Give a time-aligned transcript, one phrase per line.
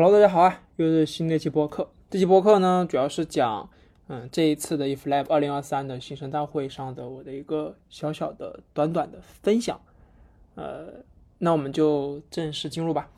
[0.00, 1.90] Hello，大家好啊，又是新的一期播客。
[2.08, 3.68] 这期播客呢，主要是讲，
[4.06, 9.80] 嗯，这一次的 eFlab 二零二三的新生大会上的我的一个小小的、短短的分享。
[10.54, 11.02] 呃，
[11.38, 13.10] 那我们就正式进入吧。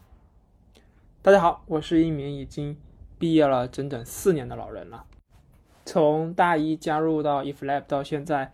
[1.20, 2.74] 大家好，我是一名已经
[3.18, 5.04] 毕业了整整四年的老人了。
[5.84, 8.52] 从大一加入到 eFlab 到现在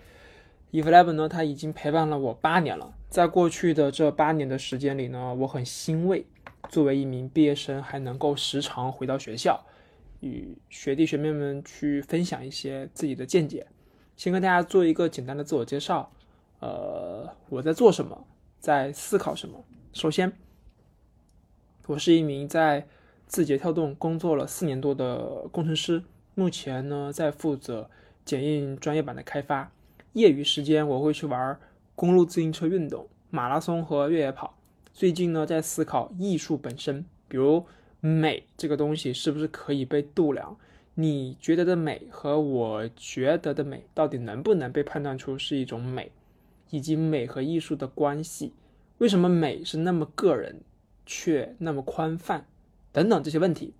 [0.73, 2.93] ，eFlab 呢，它已经陪伴了我八年了。
[3.09, 6.27] 在过去的这八年的时间里呢，我很欣慰。
[6.69, 9.65] 作为一名毕业生，还能够时常回到学校，
[10.21, 13.67] 与学弟学妹们去分享一些自己的见解。
[14.17, 16.11] 先跟大家做一个简单的自我介绍。
[16.61, 18.27] 呃，我在做什么，
[18.59, 19.63] 在思考什么？
[19.93, 20.33] 首先，
[21.87, 22.87] 我是一名在
[23.27, 26.03] 字节跳动工作了四年多的工程师，
[26.35, 27.91] 目前呢在负责
[28.25, 29.71] 剪映专业版的开发。
[30.15, 31.61] 业余时间我会去玩
[31.95, 34.57] 公路自行车运动、马拉松和越野跑。
[34.97, 37.67] 最近呢，在思考艺术本身，比如
[38.01, 40.57] 美这个东西是不是可以被度量？
[40.95, 46.11] 你觉得的美和我觉得的美，到底能不能被判断出是一种美？
[46.71, 48.55] 以及美和艺术的关系，
[48.97, 50.63] 为什么美是那么个人，
[51.05, 52.47] 却那么宽泛？
[52.91, 53.75] 等等这些问题。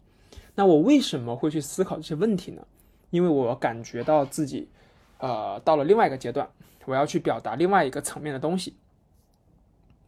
[0.55, 2.67] 那我为什么会去思考这些问题呢？
[3.09, 4.69] 因为我感觉到自己，
[5.17, 6.47] 呃，到了另外一个阶段，
[6.85, 8.75] 我要去表达另外一个层面的东西。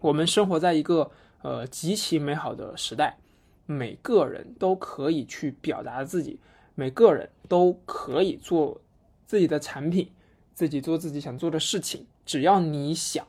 [0.01, 1.11] 我们生活在一个
[1.43, 3.19] 呃极其美好的时代，
[3.67, 6.39] 每个人都可以去表达自己，
[6.75, 8.81] 每个人都可以做
[9.27, 10.13] 自己的产品，
[10.55, 13.27] 自己做自己想做的事情，只要你想。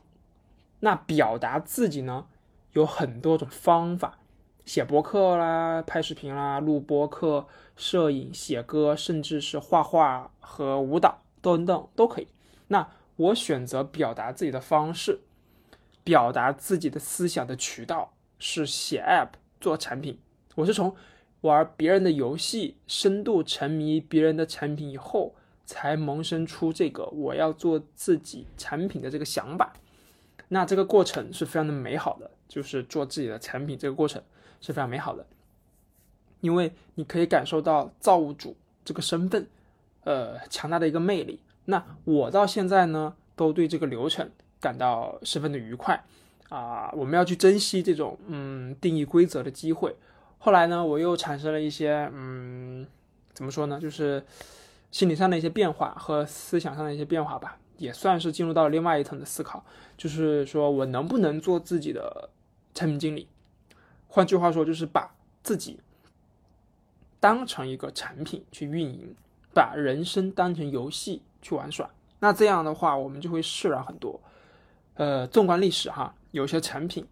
[0.78, 2.26] 那表达自己呢，
[2.72, 4.18] 有很多种方法，
[4.64, 7.46] 写博客啦，拍视频啦，录播客、
[7.76, 12.28] 摄影、写歌，甚至是画画和舞蹈等等都可以。
[12.68, 15.20] 那我选择表达自己的方式。
[16.10, 19.28] 表达自己的思想的渠道是写 App
[19.60, 20.18] 做产品。
[20.56, 20.92] 我是从
[21.42, 29.72] 玩别人的游戏深度沉迷别人的产品以后，才萌生出这个我要做自己产品的这个想法。
[30.48, 34.20] 那这个过程是非常的美好的，就是做自己的产品这个过程
[34.60, 35.24] 是非常美好的，
[36.40, 39.46] 因为你可以感受到造物主这个身份，
[40.02, 41.38] 呃，强大的一个魅力。
[41.66, 44.28] 那我到现在呢，都对这个流程。
[44.60, 46.04] 感到十分的愉快
[46.50, 46.90] 啊！
[46.92, 49.96] 我们要去珍惜这种嗯定义规则的机会。
[50.38, 52.86] 后来呢，我又产生了一些嗯
[53.32, 54.24] 怎么说呢，就是
[54.90, 59.64] 心理上的一些变化和思想上的一些变化吧，也算是进入到了另外一层的思考，
[59.96, 62.28] 就是说我能不能做自己的
[62.74, 63.28] 产品经理？
[64.08, 65.78] 换句话说，就是把自己
[67.20, 69.14] 当成一个产品去运营，
[69.54, 71.88] 把人生当成游戏去玩耍。
[72.18, 74.20] 那这样的话，我们就会释然很多。
[75.00, 77.06] 呃，纵观历史哈，有些产品、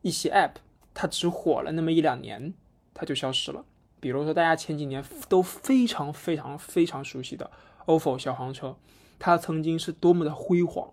[0.00, 0.54] 一些 App，
[0.92, 2.52] 它只火了那么一两年，
[2.92, 3.64] 它就消失了。
[4.00, 7.48] 比如说，大家前几年都非常非常非常熟悉的
[7.86, 8.76] ofo 小黄车，
[9.20, 10.92] 它曾经是多么的辉煌。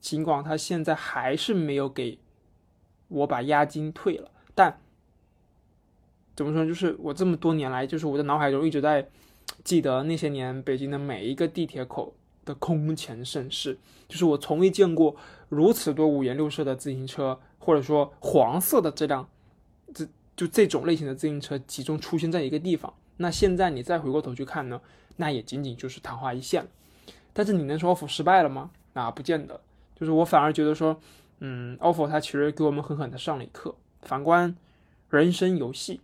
[0.00, 2.18] 尽管它现在还是没有给
[3.08, 4.80] 我把押金退了，但
[6.34, 9.06] 怎么说，就是我这么多年来，就是我的脑海中一直在
[9.62, 12.14] 记得那些年北京的每一个地铁口。
[12.42, 13.78] 的空前盛世，
[14.08, 15.14] 就是我从未见过
[15.50, 19.28] 如此多五颜六色的自行车，或者说黄色的这辆，
[19.92, 22.94] 这就这种类型的自行车集中出现在一个地方。
[23.18, 24.80] 那现在你再回过头去看呢，
[25.16, 26.66] 那也仅仅就是昙花一现。
[27.32, 28.70] 但是你能说 ofo 失败了吗？
[28.94, 29.60] 那不见得。
[29.94, 30.98] 就是我反而觉得说，
[31.40, 33.74] 嗯，ofo 它其实给我们狠狠的上了一课。
[34.02, 34.56] 反观
[35.10, 36.00] 人生游戏，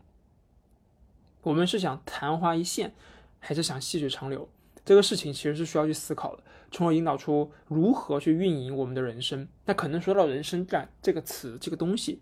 [1.42, 2.92] 我们是想昙花一现，
[3.38, 4.48] 还是想细水长流？
[4.84, 6.42] 这个事情其实是需要去思考的，
[6.76, 9.48] 从而引导出如何去运营我们的人生。
[9.64, 12.20] 那可能说到人生感这个词、这个东西、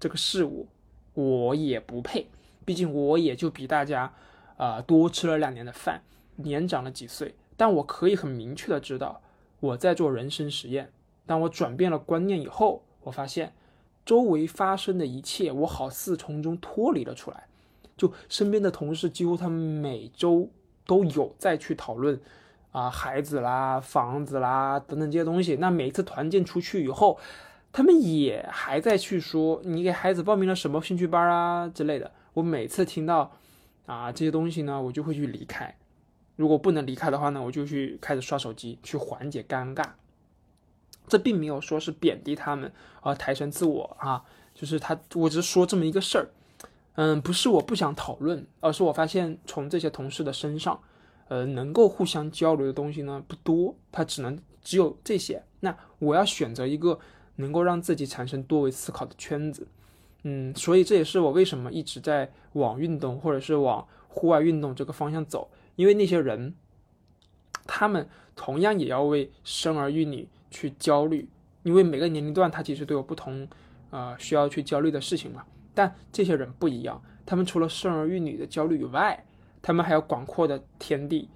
[0.00, 0.66] 这个事物，
[1.14, 2.26] 我也不配。
[2.64, 4.12] 毕竟我也就比大家，
[4.56, 6.02] 啊，多吃了两年的饭，
[6.34, 7.36] 年长了几岁。
[7.56, 9.22] 但我可以很明确的知道，
[9.60, 10.90] 我在做人生实验。
[11.24, 13.54] 当我转变了观念以后，我发现
[14.04, 17.46] 周围发生的一切，我好似从中脱离了出来。
[17.96, 20.50] 就身边的同事，几乎他们每周。
[20.84, 22.20] 都有再去讨论，
[22.72, 25.56] 啊，孩子啦、房子啦等等这些东西。
[25.56, 27.18] 那每次团建出去以后，
[27.72, 32.10] 他们也还在去说你给孩子报名了什么兴趣班啊之类的。
[32.34, 33.30] 我每次听到
[33.86, 35.76] 啊这些东西呢，我就会去离开。
[36.36, 39.84] 如果不能离开的话呢，我就去开始刷手机，去缓解尴尬。
[41.06, 42.72] 这并没有说是贬低他们
[43.02, 44.24] 而抬升自我啊，
[44.54, 46.28] 就是他，我只是说这么一个事儿。
[46.94, 50.80] 嗯，不是我不想讨论，而是我发现从这些同事的身上，
[51.32, 55.42] 呃，能够互相交流的东西呢不多，他只能只有这些。
[55.60, 56.98] 那我要选择一个
[57.36, 59.66] 能够让自己产生多维思考的圈子，
[60.24, 66.54] 嗯，所以这也是我为什么一直在往运动或者是往户外运动这个方向走，因为那些人，
[67.66, 68.06] 他们
[68.36, 71.26] 同样也要为生儿育女去焦虑，
[71.62, 73.48] 因为每个年龄段他其实都有不同，
[73.88, 75.42] 呃，需要去焦虑的事情嘛。
[75.72, 79.24] 但这些人不一样，他们除了生儿育女的焦虑以外，
[79.62, 81.28] 他们还有广阔的天地，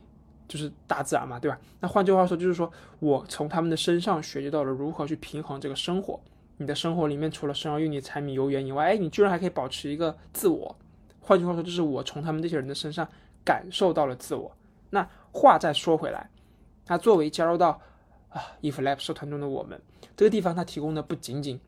[0.49, 1.59] 就是大自然嘛，对吧？
[1.81, 6.21] 那换句话说，就是说我从他们的身上学习到了如何去平衡这个生活。
[6.59, 10.75] 你的生活里面除了生儿育女、柴米油盐以外，哎，你居然还可以保持一个自我。
[11.21, 13.07] 换句话说，就是我从他们这些人的身上
[13.45, 14.51] 感受到了自我。
[14.89, 16.31] 那话再说回来，
[16.87, 17.81] 那作为加入到
[18.31, 19.81] 啊 If Lab 社团中的我们，
[20.17, 21.61] 这个地方它提供的不仅仅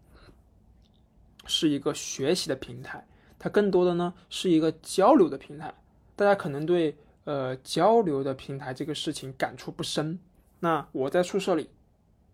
[1.46, 3.06] 是一个学习的平台，
[3.38, 5.74] 它更多的呢是一个交流的平台。
[6.18, 10.18] 大家可能对呃交流的平台这个事情感触不深。
[10.58, 11.70] 那我在宿舍里，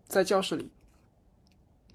[0.07, 0.71] 在教室里。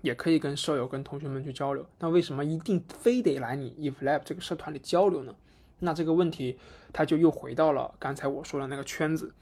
[0.02, 1.84] 也可以跟舍友、跟同学们去交流。
[1.98, 5.34] 那为什么一定非得来你 If Lab 这个社团里交流呢？
[5.80, 6.58] 那这个问题，
[6.90, 9.34] 它就又回到了刚才我说的那个圈子。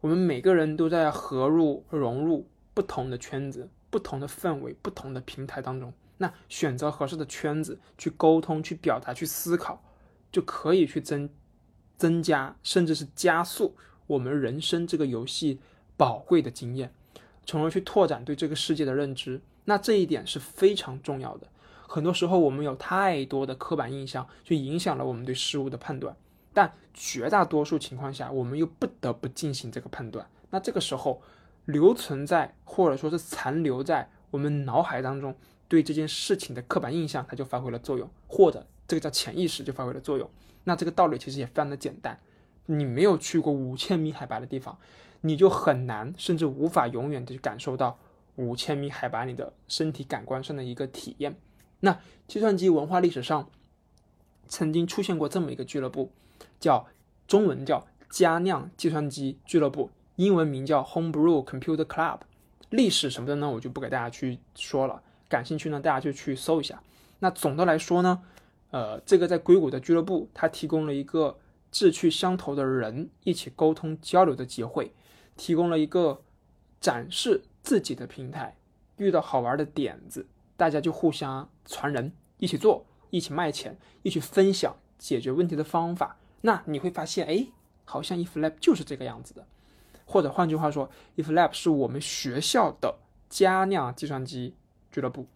[0.00, 5.92] 我们每个人都在合入、融入不同的圈子、不同的氛围、不同的平台当中。
[6.16, 9.84] 那选择合适的圈子去沟通、去表达、去思考，
[10.32, 11.28] 就可以去增
[12.02, 13.76] 增加，甚至是加速
[14.08, 15.60] 我们人生这个游戏
[15.96, 16.92] 宝贵的经验，
[17.46, 19.40] 从而去拓展对这个世界的认知。
[19.66, 21.46] 那这一点是非常重要的。
[21.86, 26.16] 很多时候，我们有太多的刻板印象，就影响了我们对事物的判断。
[26.52, 30.26] 但绝大多数情况下，我们又不得不进行这个判断。
[30.50, 31.22] 那这个时候，
[31.66, 35.36] 留存在或者说是残留在我们脑海当中
[35.72, 40.28] 对这件事情的刻板印象，它就发挥了作用，或者这个叫潜意识就发挥了作用。
[40.64, 42.18] 那这个道理其实也非常的简单。
[42.66, 44.76] 你没有去过五千米海拔的地方，
[45.22, 47.98] 你就很难，甚至无法永远的去感受到。
[48.36, 51.36] 五千米海拔里的身体感官上的一个体验。
[51.80, 51.98] 那
[52.28, 53.48] 计算机文化历史上
[54.46, 56.10] 曾经出现过这么一个俱乐部，
[56.58, 56.86] 叫
[57.26, 62.20] 中文叫佳酿计算机俱乐部，英文名叫 Homebrew Computer Club。
[62.70, 65.02] 历史什么的呢，我就不给大家去说了。
[65.32, 66.82] 感兴趣呢，大家就去搜一下。
[67.20, 68.22] 那总的来说呢，
[68.70, 71.38] 呃，这个在硅谷的俱乐部，它提供了一个
[71.70, 74.92] 志趣相投的人一起沟通交流的机会，
[75.36, 76.20] 提供了一个
[76.78, 77.44] 展示。
[77.62, 78.56] 自己的平台
[78.96, 80.26] 遇到好玩的点子，
[80.56, 86.16] 大家就互相传人，一起做，一起卖钱，一起分享解决问题的方法。
[86.40, 87.46] 那你会发现，哎，
[87.84, 89.46] 好像 If Lab 就是这个样子的。
[90.06, 92.96] 或者换句话说，If Lab 是我们学校的
[93.30, 94.56] 加酿计算机
[94.92, 95.26] 俱乐部，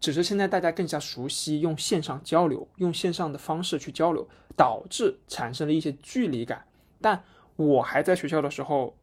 [0.00, 4.26] 只是现在大家更加熟悉用线上交流，用线上的方式去交流，
[4.56, 6.64] 导致产生了一些距离感。
[7.00, 7.22] 但
[7.56, 8.96] 我还在学校的时候。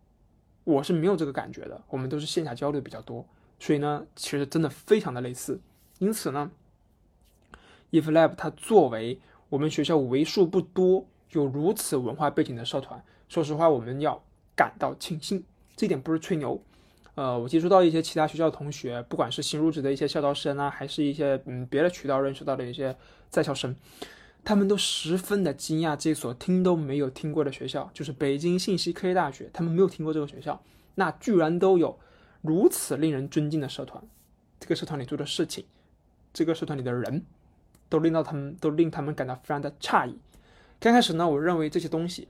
[0.65, 3.25] 我是没有这个感觉的，我们都是线下交流比较多，
[3.59, 5.59] 所以呢，其实真的非常的类似。
[5.97, 6.51] 因此呢
[7.89, 14.21] ，If Lab 它作为我们学校为数不多有如此文化背景的社团，说实话，我们要
[14.55, 15.43] 感到庆幸。
[15.75, 16.61] 这点不是吹牛，
[17.15, 22.95] 呃，我接触到一些其他学校的同学，不管是新入职的一些校招生啊，还是一些嗯别的渠道认识到的一些
[23.29, 23.75] 在校生。
[24.45, 29.49] 他们都十分的惊讶，这所听都没有听过的学校，就是北京信息科技大学。
[29.51, 30.63] 他们没有听过这个学校，
[30.95, 31.99] 那居然都有
[32.41, 34.01] 如此令人尊敬的社团。
[34.57, 35.65] 这个社团里做的事情，
[36.33, 37.25] 这个社团里的人，
[37.89, 40.17] 都令到他们都令他们感到非常的诧异。
[40.79, 42.29] 刚开始呢，我认为这些东西，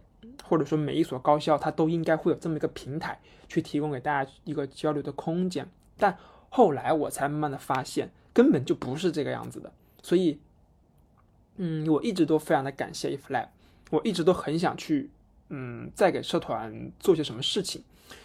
[0.49, 5.69] 或者说每一所高校，它都应该会有这么一个平台，去提供给大家一个交流的空间。
[5.97, 6.17] 但
[6.49, 9.71] 后来我才慢慢的发现，根本就不是这个样子的。
[10.01, 10.39] 所以。
[11.61, 13.49] 嗯，我一直都非常的感谢 If Lab，
[13.89, 15.09] 我一直都很想去，
[15.49, 17.83] 嗯，再给社团做些什么事情。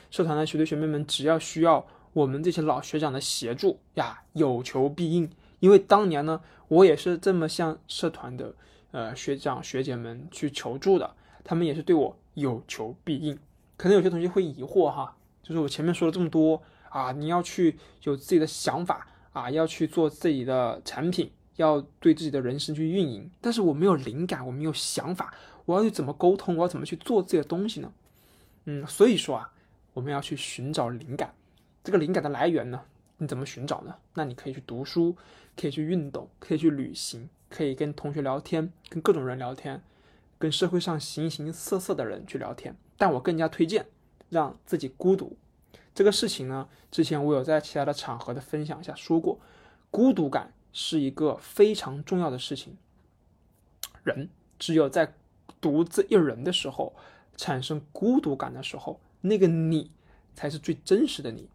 [0.08, 5.28] 社团的学弟学妹们，只要需要我们这些老学长的协助呀，有求必应。
[5.58, 8.54] 因为当年呢，我也是这么向社团的
[8.92, 13.38] 呃学长学姐们去求助的，他们也是对我有求必应。
[13.76, 21.30] 可能有些同学会疑惑哈，就是我前面说了这么多啊，你要去有自己的想法啊，要去做自己的产品。
[21.56, 25.32] 要对自己的人生去运营，但是我没有灵感，我没有想法，
[25.66, 27.92] 我要去怎么沟通，我要怎么去做自己的东西呢？
[28.64, 29.52] 嗯，所以说啊，
[29.92, 31.32] 我们要去寻找灵感。
[31.84, 32.80] 这个灵感的来源呢，
[33.18, 33.94] 你怎么寻找呢？
[34.14, 35.14] 那你可以去读书，
[35.56, 39.80] 可以去运动，可以去旅行，可以跟同学聊天，跟各种人聊天，
[40.44, 42.76] 跟社会上形形色色的人去聊天。
[42.98, 43.86] 但我更加推荐
[44.28, 45.38] 让自己孤独。
[45.94, 49.40] 这个事情呢，之前我有在其他的场合的分享下说过，
[49.90, 50.52] 孤独感。
[50.76, 52.76] 是一个非常重要的事情。
[54.02, 55.14] 人只有在
[55.60, 56.92] 独自一人的时候，
[57.36, 59.92] 产生孤独感的时候，那个你
[60.34, 61.48] 才是最真实的你。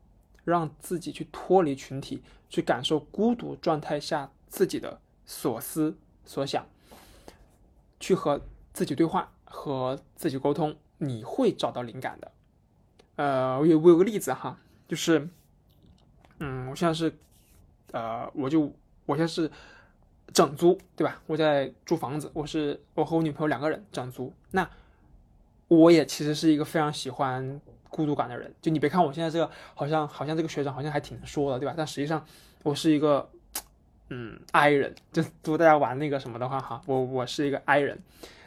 [0.46, 6.66] 让自己去脱离群体，去感受孤独状态下自己的所思所想，
[8.00, 8.42] 去和
[8.74, 12.32] 自己对话，和自己沟通，你会找到灵感的。
[13.16, 14.58] 呃，我有我有个例子哈，
[14.88, 15.28] 就是，
[16.40, 17.14] 嗯，我现在是，
[17.92, 18.74] 呃，我就
[19.06, 19.52] 我现在是
[20.34, 21.22] 整租，对吧？
[21.28, 24.32] 我在租房子，我是我和我女朋友两个人整租。
[24.52, 24.70] 那
[25.68, 27.60] 我也其实是一个非常喜欢
[27.90, 28.54] 孤独感的人。
[28.62, 31.74] 就你别看我现在这个好像好像这个学长好像还挺能说的，对吧？
[31.76, 32.26] 但实际上
[32.64, 33.30] 我是一个
[34.10, 34.96] 嗯 I 人。
[35.12, 38.02] 就如果大家玩那个什么的话哈，我我是一个 I 人，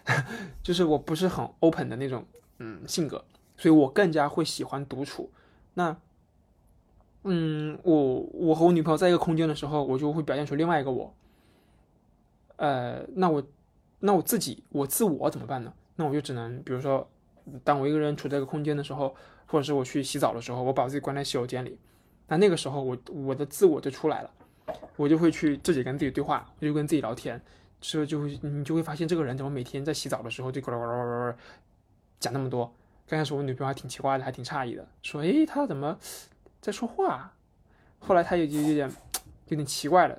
[0.63, 2.25] 就是我不是很 open 的那种
[2.59, 3.25] 嗯性格。
[3.57, 5.31] 所以我更加会喜欢独处。
[5.75, 5.97] 那，
[7.23, 7.95] 嗯，我
[8.33, 11.15] 我和我女朋友在一个空间的时候，我就会表现出另外一个我。
[12.57, 13.43] 呃，那我，
[14.01, 15.73] 那我自己，我自我怎么办呢？
[15.95, 17.09] 那我就只能，比如说，
[17.63, 19.15] 当我一个人处在一个空间的时候，
[19.47, 21.79] 或者是我去洗澡的时候，我把自己关在洗手间里。
[22.27, 24.31] 那那个时候，我我的自我就出来了，
[24.97, 27.41] 我就会去自己跟自己对话，我就跟自己聊天，
[27.83, 31.39] 之后就会你就会发现这个人怎么每天在洗澡的时候就呱呱呱呱呱
[32.19, 32.73] 讲那么多。
[33.07, 35.99] 刚开始我女朋友还挺奇怪的，还挺诧异的，说：“诶，他怎么
[36.62, 37.35] 在说话？”
[38.01, 38.91] 后来他也就有点
[39.49, 40.19] 有点奇怪了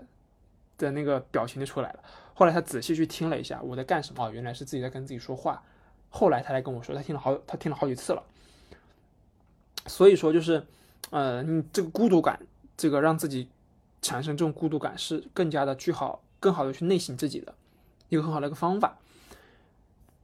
[0.78, 2.00] 的那个表情就出来了。
[2.34, 5.64] 后来他仔细去听了一下我在干什么，原来是自己在跟自己说话。
[6.10, 8.24] 后来他来跟我说，他听了好他听了好几次了。
[9.88, 10.66] 所以说就是，
[11.10, 12.40] 呃，你这个孤独感，
[12.78, 13.50] 这个让自己
[14.02, 17.56] 产生这种孤独感是更加的去好，更好的去内省自己的
[18.10, 18.98] 一个很好的一个方法。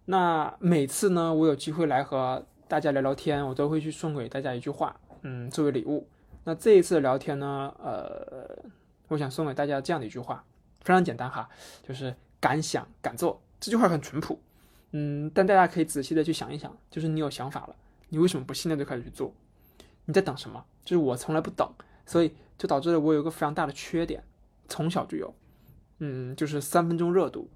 [0.04, 6.06] 那每次呢，我有机会来和大家聊聊天，我都会去送给大家一句话，嗯，作为礼物。
[6.44, 8.58] 那这一次的聊天呢，呃，
[9.08, 10.44] 我想送给大家这样的一句话，
[10.82, 11.48] 非常简单哈，
[11.88, 13.42] 就是敢想敢做。
[13.62, 14.38] 这句话很淳朴，
[14.92, 17.76] 嗯，但大家可以仔细的去想一想，就是你有想法了，
[18.10, 19.34] 你为什么不现在就开始去做？
[20.04, 20.66] 你在等什么？
[20.84, 21.72] 就是我从来不等，
[22.06, 24.24] 所以就导致了我有一个非常大的缺点，
[24.68, 25.32] 从小就有，
[26.00, 27.50] 嗯，就是三分钟热度。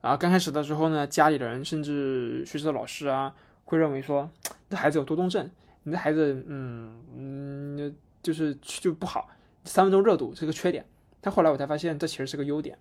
[0.00, 3.34] 啊，刚开始的时候呢，家里的人甚至学校的老师啊。
[3.66, 4.30] 会认为说，
[4.68, 5.50] 这孩子有多动症，
[5.84, 9.30] 你的孩子，嗯嗯，就是就不好，
[9.64, 10.84] 三分钟热度是个缺点。
[11.22, 12.76] 但后来我才发现，这其实是个优点。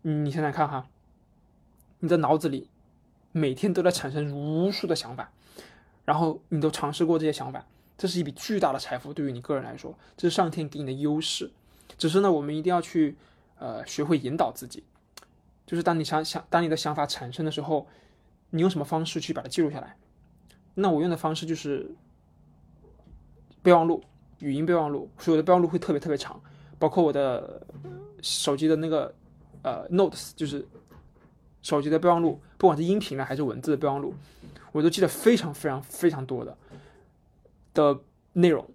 [0.00, 0.88] 你想想看哈，
[1.98, 2.70] 你的脑子里
[3.32, 5.30] 每天都在产生无数的想法，
[6.06, 7.66] 然后你都尝试过这些想法，
[7.98, 11.50] 这是一笔巨大的财富，对于你个人来说，这是上天给你的优势。
[11.98, 13.14] 只是呢，我们一定要去
[13.58, 14.84] 呃学会引导自己，
[15.66, 17.86] 就是当你想想，当你的想法产生的时候。
[18.50, 19.94] 你用什么方式去把它记录下来？
[20.72, 21.94] 那我用的方式就是
[23.62, 24.02] 备忘录，
[24.38, 25.06] 语音备忘录。
[25.18, 26.40] 所以我的备忘录会特别特别长，
[26.78, 27.60] 包括我的
[28.22, 29.14] 手机的那个
[29.60, 30.66] 呃 Notes，就是
[31.60, 34.14] 手机的备忘录，不管是音频的还是文字的备忘录，
[34.72, 36.56] 我都记得非常非常非常多的
[37.74, 38.00] 的
[38.32, 38.66] 内容。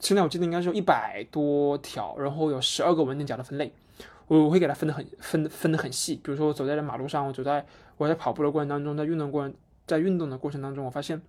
[0.00, 3.72] 现在我记得应该是有一百多条，然后有十二个文件夹的分类。
[4.26, 7.66] 我我会给它分得很分分得很细，比如说我走在这马路上，我走在
[7.96, 9.52] 我在跑步的过程当中，在运动过程
[9.86, 11.20] 在运动的过程当中，我发现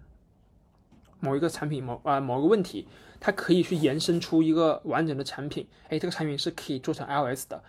[1.20, 2.88] 某一个产品某啊某一个问题，
[3.20, 5.68] 它可以去延伸出一个完整的产品。
[5.90, 7.64] 哎，这个产品是可以做成 iOS 的，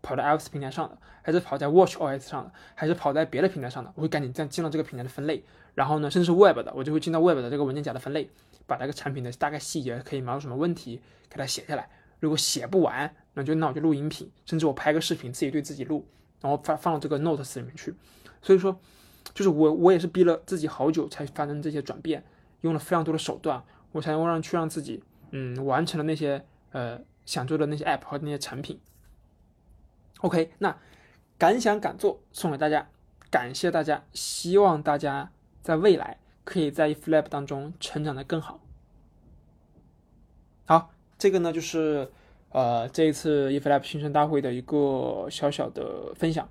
[0.00, 3.92] 跑在 iOS 平台上的，还是跑在 WatchOS 上的，还是跑在别的平台上的？
[3.94, 8.30] 我会赶紧这样进到这个平台的分类，然后呢，甚至是 Web 的，我就会进到 Web 的这个文件夹的分类，
[8.68, 11.88] 把那个产品的大概细节可以描述什么问题给它写下来。
[12.20, 16.06] 如果写不完，那就那我就录音频，甚至我拍个视频，自己对自己录，
[16.40, 17.94] 然后发放到这个 Notes 里面去。
[18.42, 18.78] 所以说，
[19.32, 22.24] 就是我我也是逼了自己好久才发生这些转变，
[22.60, 28.80] 用了非常多的手段，我才能让去让自己嗯完成了那些呃想做的那些 App 和那些产品。
[30.20, 30.76] OK，那
[31.38, 32.88] 敢想敢做送给大家，
[33.30, 35.30] 感谢大家，希望大家
[35.62, 38.60] 在未来可以在 Flap 当中成长的更好。
[40.64, 40.90] 好。
[41.20, 42.08] 这个呢，就是
[42.50, 46.48] 呃这一次 iflap 新生大会的一个小小的分享，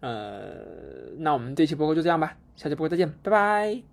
[0.00, 3.89] 呃，那我们这期播客就这样吧，下期播客再见，拜拜。